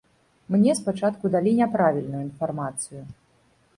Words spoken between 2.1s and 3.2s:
інфармацыю.